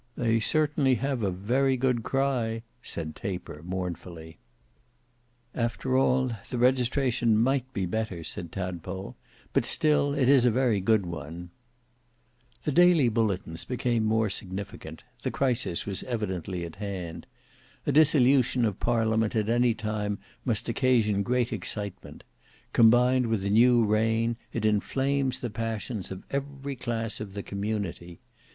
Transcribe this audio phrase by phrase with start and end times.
[0.17, 4.39] "They certainly have a very good cry," said Taper mournfully.
[5.53, 9.15] "After all, the registration might be better," said Tadpole,
[9.53, 11.51] "but still it is a very good one."
[12.63, 17.27] The daily bulletins became more significant; the crisis was evidently at hand.
[17.85, 22.23] A dissolution of parliament at any time must occasion great excitement;
[22.73, 28.19] combined with a new reign, it inflames the passions of every class of the community.